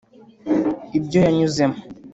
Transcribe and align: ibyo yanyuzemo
ibyo 0.97 1.17
yanyuzemo 1.25 1.77